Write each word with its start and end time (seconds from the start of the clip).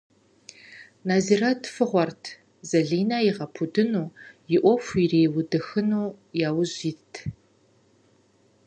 Нэзирэт 1.07 1.61
фыгъуэрт, 1.73 2.23
Зэлинэ 2.69 3.17
игъэпудыну, 3.29 4.07
и 4.55 4.57
ӏуэху 4.61 4.95
ириудыхыну 5.03 6.07
яужь 6.47 6.79
итт. 6.91 7.13